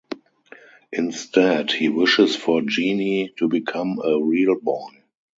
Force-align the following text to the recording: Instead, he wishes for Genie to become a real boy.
Instead, 0.91 1.71
he 1.73 1.87
wishes 1.87 2.35
for 2.35 2.63
Genie 2.63 3.35
to 3.37 3.47
become 3.47 3.99
a 4.03 4.19
real 4.19 4.59
boy. 4.59 4.89